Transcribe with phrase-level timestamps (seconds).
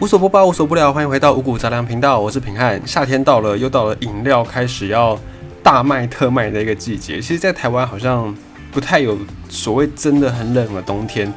[0.00, 2.80] 无所不包，无所不聊，欢迎回到五谷杂粮频道，我是平汉。
[2.86, 5.18] 夏天到了，又到了饮料开始要
[5.62, 7.20] 大卖特卖的一个季节。
[7.20, 8.34] 其实，在台湾好像
[8.72, 9.18] 不太有
[9.50, 11.30] 所谓真的很冷的冬天，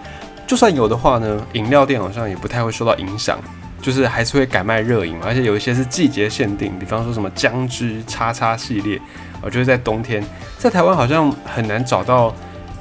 [0.48, 3.38] 就算有的话呢，饮料店好像也不太会受到影响，
[3.82, 8.98] 就是还是会改卖热饮，而且有一些是季节限定，比方说什么姜汁叉叉系列，
[9.42, 10.24] 我觉得在冬天，
[10.58, 12.34] 在台湾好像很难找到。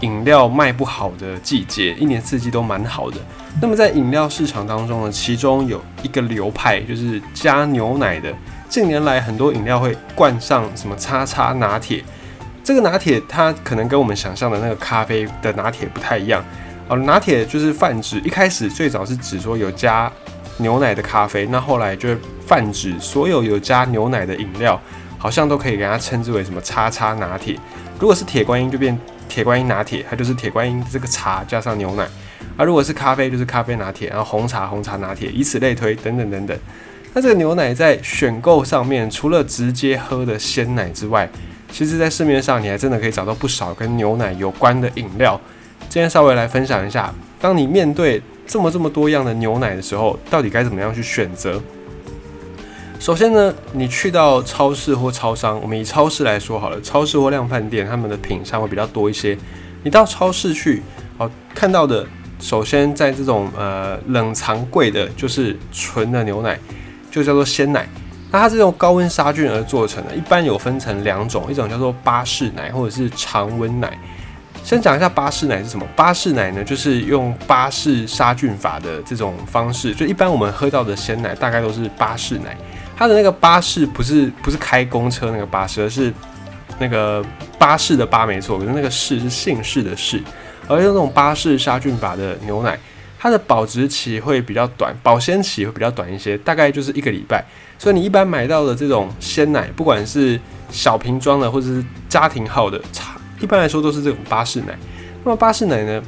[0.02, 3.16] 饮料卖不好的季节，一年四季都蛮好的。
[3.60, 8.32] 那么在饮料市场当中呢，其中有一个流派就是加牛奶的。
[8.68, 12.02] 近年来很多饮料会灌上什么叉叉拿铁，
[12.64, 16.42] 这个拿铁它可能跟我们想象的那个咖啡的拿铁不太一样。
[16.88, 20.10] 哦，拿铁就是泛指，一开始最早是指说有加
[20.56, 22.08] 牛奶的咖啡，那后来就
[22.46, 24.80] 泛指所有有加牛奶的饮料，
[25.18, 27.56] 好像都可以给它称之为什么叉叉拿铁。
[28.00, 28.98] 如果是铁观音就变。
[29.28, 32.04] 铁观音拿铁，它就是铁观音这个茶加上牛奶；
[32.56, 36.58] 而如果是咖啡，就是咖啡拿铁，然后红茶红茶拿铁，以此类推，等等等等。
[37.14, 41.28] 那这个牛奶在选购上面，除了直接喝的鲜奶之外，
[41.70, 45.40] 其实在市面上你还真的可以找到不少跟牛奶有关的饮料。
[45.88, 51.60] 今天稍微来分享一下，当你面对这么这么多样的牛奶的时候，到底该怎么样去选择？
[53.02, 59.36] 首先呢，你去到超市或超商，我们以超市来说好了，超市或量贩店，他们的品相会比较多一些。
[59.82, 60.80] 你到超市去，
[61.18, 62.06] 哦，看到的，
[62.38, 66.56] 首先在这种呃冷藏柜的，就是纯的牛奶，
[67.10, 67.88] 就叫做鲜奶。
[68.30, 73.98] 那它是用高温杀菌而做成的，一般有分成两种，一种叫做巴氏奶，或者是常温奶。
[74.62, 75.84] 先讲一下巴氏奶是什么？
[75.96, 82.56] 巴氏奶呢，就是用巴氏杀菌法的这种方式，就一般我们喝到的鲜奶，大概都是巴氏奶。
[82.96, 86.12] 它的那个巴士不是不是开公车那个巴士，而是
[86.78, 87.24] 那个
[87.58, 90.22] 巴士的巴没错，可是那个士是姓氏的氏。
[90.68, 92.78] 而用这种巴士杀菌法的牛奶，
[93.18, 97.44] 它的保质期会比较短，保鲜期会比较短一些，大概就是一个礼拜。
[97.78, 100.38] 所以你一般买到的这种鲜奶，不管是
[100.70, 104.78] 小瓶装的或者是家庭号的，差一般来说都是这种巴士奶。
[105.24, 106.00] 那么巴士奶呢，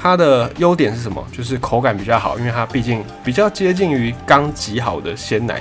[0.00, 1.26] 它的优点是什么？
[1.32, 5.60] 就是口感比较好，因为它毕竟比较接近于刚挤好的鲜奶。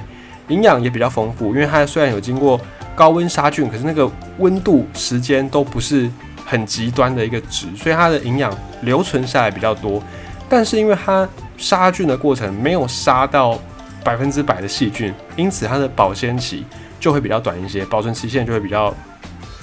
[0.49, 2.59] 营养也比较丰富，因为它虽然有经过
[2.95, 6.09] 高温杀菌，可是那个温度时间都不是
[6.45, 10.01] 很极端的一个值，所以它的营养留存下来比较多。
[10.47, 13.59] 但是因为它杀菌的过程没有杀到
[14.03, 16.63] 百分之百的细菌，因此它的保鲜期
[16.99, 18.93] 就会比较短一些，保存期限就会比较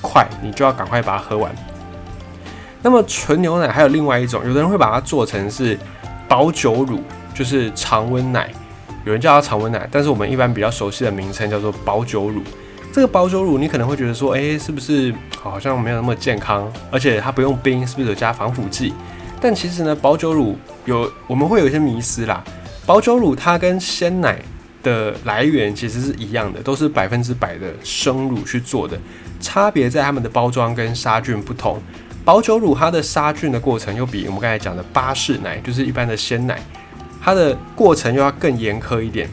[0.01, 1.55] 快，你就要赶快把它喝完。
[2.83, 5.79] 那么纯牛奶还有另外一种，有的人会把它做成是
[6.27, 7.01] 保酒乳，
[7.33, 8.51] 就是常温奶。
[9.05, 12.43] 有人叫它常温奶，但是我们一般比较熟悉的名称叫做保酒乳。
[12.93, 16.71] 这个保酒乳你可能会觉得说，哎，是不是好像没有那么健康？
[16.91, 18.93] 而且它不用冰，是不是有加防腐剂？
[19.41, 22.45] 但其实呢，保酒乳有我们会有一些迷思啦。
[22.85, 24.39] 保酒乳它跟鲜奶
[24.83, 28.99] 的来源其实是一样的，都是百分之百的生乳去做的，
[29.41, 31.81] 差别在它们的包装跟杀菌不同。
[32.25, 36.61] 保酒乳它的杀菌的过程又比我们刚才讲的巴氏奶，就是一般的鲜奶。
[37.25, 39.29] 它的过程又要更严苛一点。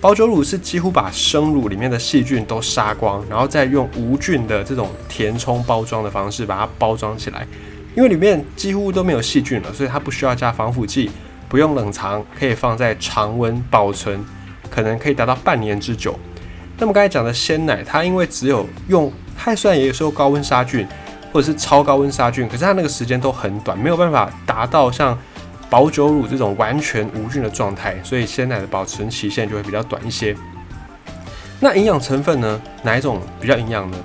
[0.00, 7.44] 保酒乳是几乎把生乳里面的细菌都杀光，然后再用无菌的这种填充包装的方式把它包装起来。
[7.96, 11.10] 因为里面几乎都没有细菌了，所以它不需要加防腐剂，
[11.48, 14.24] 不用冷藏，可以放在常温保存，
[14.70, 16.16] 可能可以达到半年之久。
[16.78, 20.86] 那么刚才讲的鲜奶，它因为只有用，它虽然也有时候高温杀菌
[21.32, 25.18] 或者是超高温杀菌，可是它那个时间都很短，没有办法达到像。
[25.68, 30.36] 保酒乳这种完全无菌的状态，所以鲜奶的保存期限就会比较短一些。
[31.60, 32.60] 那营养成分呢？
[32.82, 33.98] 哪一种比较营养呢？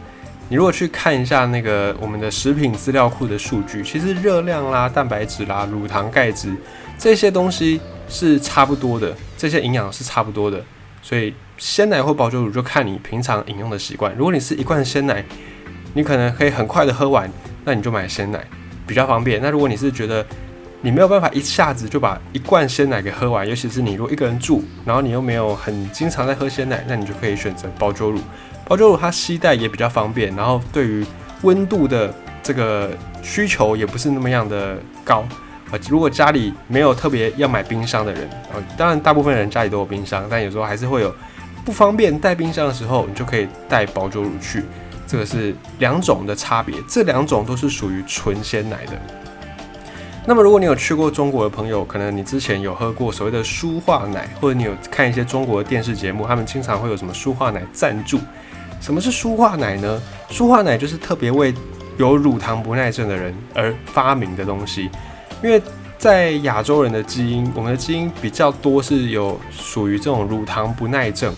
[0.49, 6.53] 你如果去看一下那个我们的食品资料库的数据，其实热量啦、蛋白质啦、乳糖、钙质
[6.97, 7.79] 这些东西
[8.09, 10.61] 是差不多的，这些营养是差不多的。
[11.01, 14.13] 所以鲜奶或保酒乳就看你平常饮用的习惯。
[14.15, 15.23] 如果你是一罐鲜奶，
[15.93, 17.31] 你可能可以很快的喝完，
[17.63, 18.45] 那你就买鲜奶
[18.85, 19.41] 比较方便。
[19.41, 20.25] 那如果你是觉得
[20.83, 28.19] 你没有办法一下子就把一罐鲜奶给喝完，尤其是你如果一个人住，然后你又没有很经常在喝鲜奶，那你就可以选择保酒乳。
[28.65, 31.05] 保酒乳它携带也比较方便，然后对于
[31.43, 32.11] 温度的
[32.41, 32.89] 这个
[33.21, 35.23] 需求也不是那么样的高。
[35.69, 41.13] 啊，如果家里没有特别要买冰箱的人，啊，当然大部分人家里都有冰箱，但有时候还是会有
[41.63, 44.63] 不方便带冰箱的时候，你就可以带保酒乳去。
[45.05, 48.93] 这个是两种的差别，这两种都是属于纯鲜奶的。
[50.23, 58.19] 那么，如果你有去过中国的朋友，可能你之前有喝过所谓的舒化奶，或者你有看一些中国的电视节目，他们经常会有什么舒化奶赞助。
[58.79, 59.99] 什么是舒化奶呢？
[60.29, 61.51] 舒化奶就是特别为
[61.97, 64.91] 有乳糖不耐症的人而发明的东西。
[65.41, 65.59] 因为
[65.97, 71.35] 在亚洲人的基因，我们的基因比较多是有属于这种乳糖不耐症，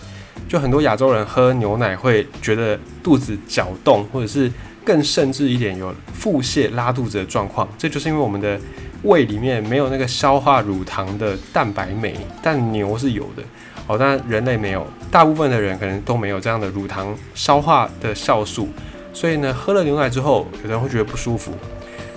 [0.48, 4.50] 就很多亚洲人喝牛奶会觉得肚子搅动，或者是
[4.84, 8.60] 更甚至一点有腹泻、拉肚子的状况，这就是因为我们的
[9.02, 13.42] 胃里面没有那个消化乳糖的蛋白酶，但牛是有的。
[13.86, 18.66] 哦，但人类没有，大部分的人可能都没有这样的乳糖消化的酵素，
[19.12, 21.52] 所以呢，喝了牛奶之后，有人会觉得不舒服。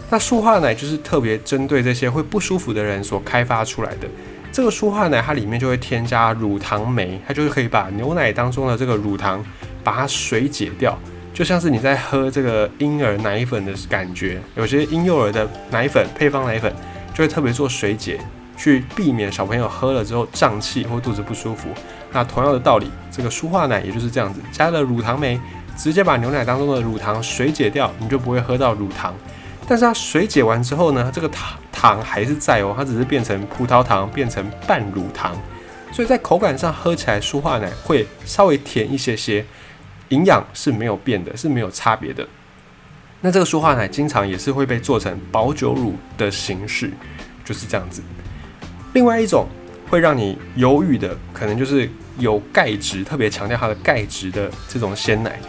[0.10, 4.08] 那舒化奶就是特别针对这些会不舒服的人所开发出来的。
[4.52, 9.44] 这个舒化奶它里面就会添加乳糖酶，它就是可以把牛奶当中的这个乳糖
[9.84, 10.98] 把它水解掉，
[11.34, 14.42] 就像是你在喝这个婴儿奶粉的感觉。
[14.56, 16.74] 有些婴幼儿的奶粉配方奶粉
[17.14, 18.20] 就会特别做水解。
[18.60, 21.70] 去避免小朋友喝了之后胀气或肚子不舒服。
[22.12, 25.40] 那同样的道理，这个舒化奶也就是这样子，加了乳糖酶，
[25.78, 29.14] 直接把牛奶当中的乳糖水解掉，你就不会喝到乳糖。
[29.68, 35.36] 但是它水解完之后呢，这个糖糖还是在哦，它只是变成葡萄糖，变成半乳糖，
[35.92, 39.46] 所以在口感上喝起来舒化奶会稍微甜一些些，
[40.10, 42.26] 营养是没有变的，是没有差别的。
[43.20, 46.92] 那这个舒化奶经常也是会被做成保酒乳的形式，
[47.44, 48.02] 就是这样子。
[48.94, 49.48] 另外一种
[49.90, 51.90] 会让你犹豫的，可能就是
[52.20, 55.40] 有钙质，特别强调它的钙质的这种鲜奶，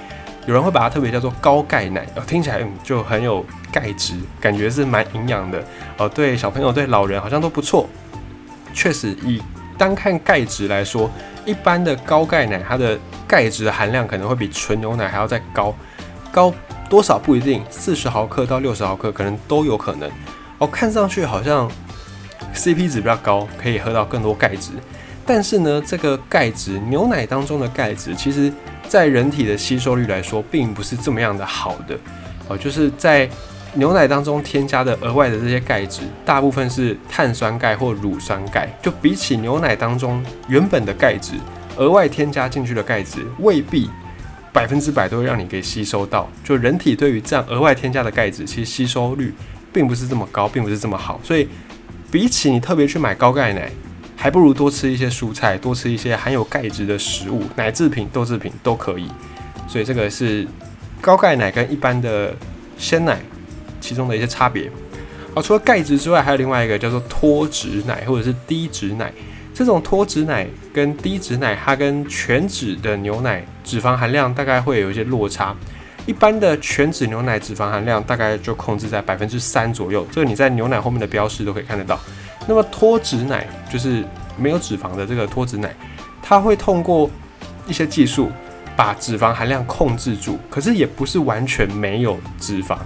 [0.49, 5.63] 有人会把它特别叫做高钙奶，哦，听起来就很有钙质，感觉是蛮营养的，
[5.99, 7.87] 哦，对小朋友对老人好像都不错。
[8.73, 9.43] 确实，以
[9.77, 11.11] 单看钙质来说，
[11.45, 15.75] 一般的高钙奶它的钙质的含量可能会比纯牛奶还要再高，
[16.33, 16.51] 高
[16.89, 20.11] 多少不一定，四十毫克到六十毫克可能都有可能。
[20.57, 21.71] 哦，看上去好像。
[22.55, 24.73] CP 值比较高，可以喝到更多钙质，
[25.29, 28.51] 但是呢，这个钙质牛奶当中的钙质，其实
[28.89, 31.95] 在人体的吸收率来说，并不是这么样的好的
[32.49, 32.57] 哦。
[32.57, 33.29] 就是在
[33.75, 41.35] 牛奶当中添加的额外的这些钙质，大部分是碳酸钙或乳酸钙，就比起牛奶当中原本的钙质，
[41.77, 43.91] 额外添加进去的钙质，未必
[44.51, 46.27] 百分之百都会让你给吸收到。
[46.43, 49.35] 就人体对于这样额外添加的钙质，其实吸收率
[49.75, 51.47] 并不是这么高，并不是这么好，所以。
[52.11, 53.71] 比起你特别去买高钙奶，
[54.21, 59.09] 还不如多吃一些蔬菜，多吃一些含有钙质的食物，奶制品、豆制品都可以。
[59.69, 60.45] 所以这个是
[61.01, 62.35] 高钙奶跟一般的
[62.77, 63.21] 鲜奶
[63.81, 64.69] 其中的一些差别。
[65.37, 69.13] 好，除了钙质之外，还有另外一个叫做脱脂奶或者是低脂奶。
[69.55, 75.55] 这种脱脂奶跟低脂奶，它跟全脂的牛奶脂肪含量大概会有一些落差。
[76.07, 82.01] 一般的全脂牛奶脂肪含量大概就控制在百分之三左右，这个你在牛奶后面的标识都可以看得到。
[82.49, 84.03] 那么脱脂奶就是
[84.39, 85.71] 没有脂肪的这个脱脂奶，
[86.23, 87.11] 它会通过
[87.67, 88.33] 一些技术
[88.75, 92.79] 把脂肪含量控制住，可是也不是完全没有脂肪，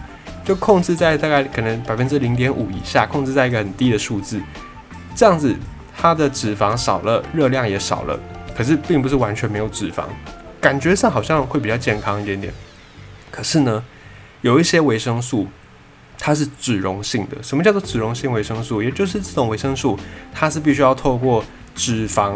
[0.44, 4.43] 就控制在大概可能百分之零点五以下，控制在一个很低的数字，
[5.14, 5.55] 这样子
[5.97, 8.19] 它的脂肪少了，热量也少了，
[8.56, 10.06] 可是并不是完全没有脂肪，
[10.61, 12.53] 感觉上好像会比较健康一点点。
[13.31, 13.85] 可是呢，
[14.41, 15.47] 有一些维生素，
[16.24, 17.36] 它是脂溶性的。
[17.42, 18.80] 什么叫做脂溶性维生素？
[18.80, 19.98] 也就是这种维生素，
[20.32, 22.34] 它是必须要透过脂肪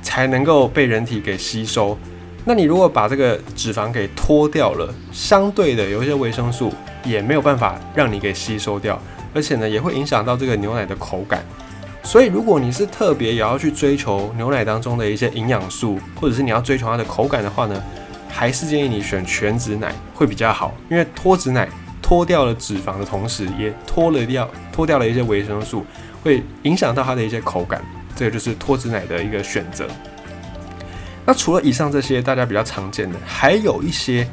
[0.00, 1.98] 才能够被人体给吸收。
[2.46, 6.72] 那你如果把这个脂肪给脱掉了，相对的有一些维生素
[7.04, 8.98] 也没有办法让你给吸收掉，
[9.34, 11.44] 而且呢，也会影响到这个牛奶的口感。
[12.02, 17.82] 所以，如果你是特别也要去追求牛奶当中的一些营养素，或者是你要追求它的口感的话呢？
[18.30, 21.68] 还是建议你选全脂奶会比较好，因为脱脂奶
[22.08, 25.84] 脱掉了脂肪的同时，也脱了掉脱掉了一些维生素，
[26.22, 27.84] 会影响到它的一些口感。
[28.16, 29.86] 这个就是脱脂奶的一个选择。
[31.26, 34.26] 那除了以上这些大家比较常见的，还有一些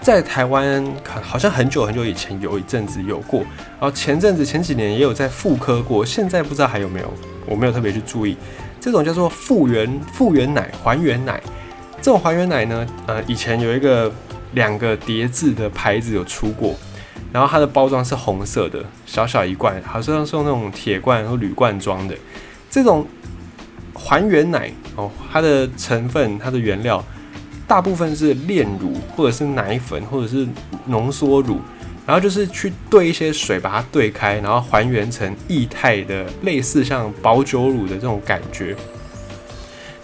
[0.00, 3.40] 在台湾好像很久很久以前有一阵子有过，
[3.78, 7.12] 然后前阵子前几年也有在复刻过，现在不知道还有没有，
[7.44, 8.34] 我没有特别去注意。
[8.80, 11.38] 这种叫做复原复原奶还原奶。
[12.00, 14.10] 这种还原奶呢，呃，以前有一个
[14.52, 16.74] 两个叠字的牌子有出过，
[17.32, 22.14] 然后它的包装是红色的，小小一罐，好像是用那种铁罐或铝罐装的。
[22.68, 23.06] 这种
[23.94, 27.04] 还原奶哦，它的成分、它的原料
[27.66, 30.46] 大部分是炼乳或者是奶粉或者是
[30.86, 31.60] 浓缩乳，
[32.06, 38.74] 然后就是去兑一些水把它兑开，然后还原成液态的，类似像保酒乳的这种感觉。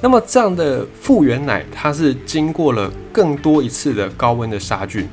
[0.00, 5.08] 那么这样的复原奶，它是经过了更多一次的高温的杀菌，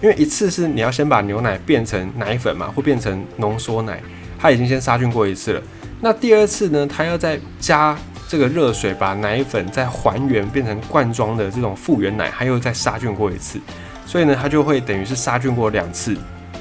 [0.00, 4.00] 因为一次是你要先把牛奶变成奶粉嘛，或变成浓缩奶，
[4.38, 5.62] 它已经先杀菌过一次了。
[6.00, 13.58] 那第二次呢，它要再加这个热水，把奶粉再还原变成罐装的这种复原奶，它又再杀菌过一次，
[14.06, 16.16] 所以呢，它就会等于是杀菌过两次，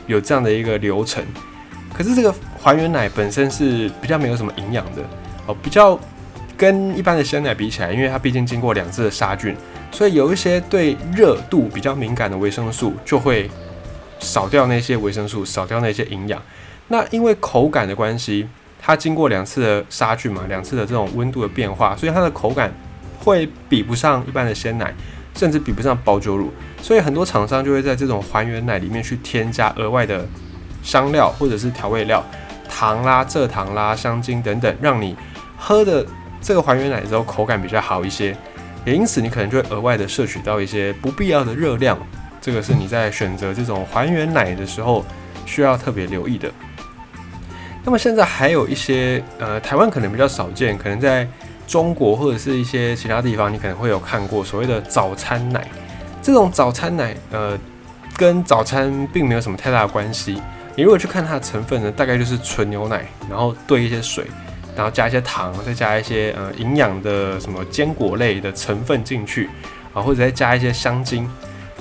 [0.08, 1.24] 有这样的一个流程。
[1.94, 5.04] 可是这个还原奶本身是比较没有什么营养的
[5.46, 6.00] 哦，比较
[6.56, 9.56] 跟一般的鲜奶比起来，因为它毕竟经过两次的杀菌，
[9.92, 13.50] 所以有一些对热度比较敏感的维生素就会
[14.20, 16.42] 少掉那些维生素，少掉那些营养。
[16.90, 18.48] 那因为口感的关系，
[18.82, 22.74] 它经过两次的杀菌嘛，两次的这种温度的变化，所以它的口感
[23.20, 24.94] 会比不上一般的鲜奶，
[25.36, 26.52] 甚至比不上保酒乳。
[26.82, 30.26] 所以很多厂商就会在这种还原奶里面去添加额外的
[30.84, 32.24] 香料或者是调味料。
[32.70, 35.16] 糖啦、蔗糖啦、香精等等，让你
[35.58, 36.06] 喝的
[36.42, 38.36] 这个还原奶之后口感比较好一些，
[38.88, 42.00] 也因此你可能就会额外的摄取到一些不必要的热量，
[42.40, 45.06] 这个是你在选择这种还原奶的时候
[45.46, 46.50] 需要特别留意的。
[47.84, 51.28] 那么现在还有一些呃，台湾可能比较少见，可能在
[51.68, 55.68] 中国或者是一些其他地方，你可能会有看过所谓的早餐奶。
[56.22, 57.60] 这种早餐奶呃，
[58.16, 60.42] 跟早餐并没有什么太大的关系。
[60.78, 64.28] 你如果去看它的成分呢，大概就是纯牛奶，然后兑一些水，
[64.78, 69.50] 然后加一些糖，再加一些呃营养的什么坚果类的成分进去
[69.92, 71.28] 啊，或者再加一些香精。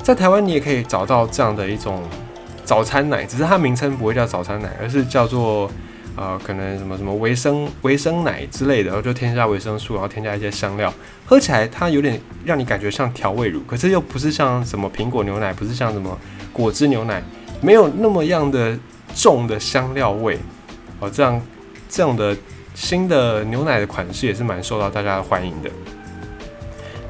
[0.02, 2.02] 在台湾你也可以找到这样的一种
[2.64, 5.70] 早餐奶，只是它名称不会叫早餐奶，而是叫做
[6.16, 10.92] 呃可能什么什么维生维生奶之类的，然后就添加维生素，然后添加一些香料，
[11.26, 16.18] 喝起来它有点让你感觉像调味乳，可是又不是像什么苹果牛奶，不是像什么
[16.52, 17.22] 果汁牛奶。
[17.62, 18.78] 没有那么样的
[19.14, 20.38] 重的香料味，
[21.00, 21.40] 哦，这样
[21.88, 22.36] 这样的
[22.76, 25.70] 新的牛奶的款式也是蛮受到大家的欢迎的。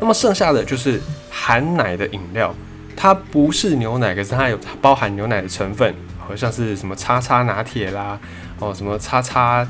[0.01, 2.55] 那么剩下的就是含奶的饮料，
[2.97, 8.19] 它不是牛奶，可是它有包含牛奶的成分，好像是什么叉叉拿铁啦，
[8.61, 9.67] 哦，什么叉叉，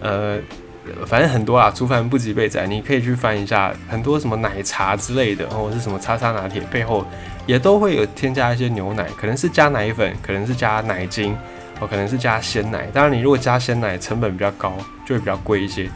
[0.00, 0.38] 呃，
[1.06, 7.06] 反正很多啊，厨凡不及备载，你可以去翻一下，很多什么奶茶之类的，或者是什么叉叉拿铁背后。
[7.46, 11.36] 也都会有添加一些牛奶，可能是加奶粉，可能是加奶精，
[11.78, 12.86] 哦，可能是加鲜奶。
[12.90, 14.74] 当然，你如果加鲜奶，成本比较高，
[15.04, 15.90] 就会比较贵一些。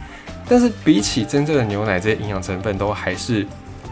[0.47, 3.45] 但是比起真正的牛奶，这些营养成分都还是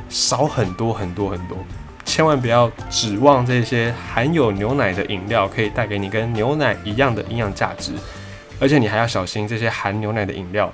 [0.10, 1.58] 少很多很多很多。
[2.04, 7.92] 千万不要指望这些含有牛奶的饮料可以带给你跟牛奶一样的营养价值，
[8.60, 10.74] 而且你还要小心这些含牛奶的饮料，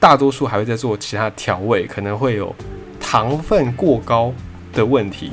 [0.00, 2.54] 大多数还会在做其他调味，可能会有
[3.00, 4.34] 糖分过高
[4.72, 5.32] 的问题。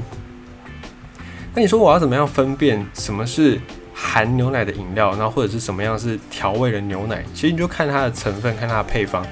[1.53, 3.59] 那你说我要怎么样分辨什么是
[4.03, 7.23] 含牛奶的饮料，然后或者是什么样是调味的牛奶？
[7.35, 9.23] 其实你就看它的成分，看它的配方。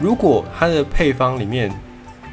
[0.00, 1.70] 如果它的配方里面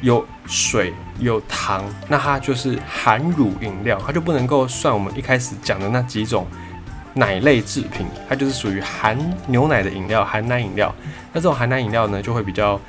[0.00, 6.46] 有水有糖，那它就是含乳饮料，它就不能够算我们一开始讲的那几种
[7.12, 10.92] 奶类制品，它就是属于含牛奶的饮料，含奶饮料。
[11.32, 12.80] 那这种含奶饮料呢，就会比较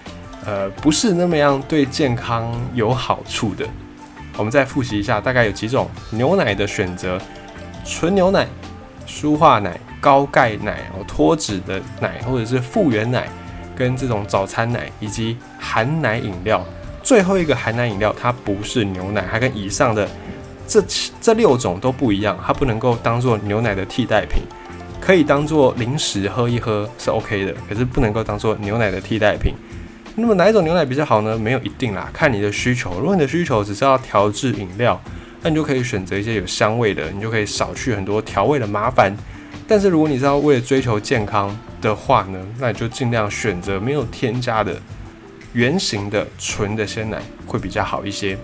[0.46, 3.68] 呃不是那么样对健康有好处的。
[4.38, 7.18] 我们再复习一下，大概有几种牛奶的选择：
[7.86, 8.46] 纯牛奶、
[9.16, 13.30] 舒化奶、高钙奶、哦脱脂的奶，或者是复原奶，
[13.74, 16.62] 跟这种早餐奶，以及含奶饮料。
[17.02, 20.06] 最后一个含奶饮料，它不是牛奶，它跟以上的
[20.68, 20.84] 这
[21.22, 24.44] 这六种都不一样，它不能够当做牛奶的替代品，
[25.00, 29.54] 可以当做零食喝一喝是 OK 的，可是不能够当做牛奶的替代品。
[30.16, 31.38] 那么哪一种牛奶比较好呢？
[31.38, 33.00] 没有一定啦，看你的需求。
[33.00, 35.02] 如果你的需求只是要调制饮料，
[35.46, 39.16] 那你就可以选择一些有香味的，你就可以少去很多调味的麻烦。
[39.68, 44.76] 但是如果你是要为了追求健康的话呢，那你就尽量选择没有添加的
[45.54, 48.36] 圆形的纯的鲜奶会比较好一些。